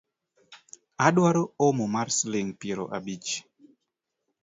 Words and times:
Adwaro 1.05 1.43
omo 1.67 1.85
mar 1.95 2.07
siling’ 2.17 2.49
piero 2.59 2.85
abich 2.97 3.29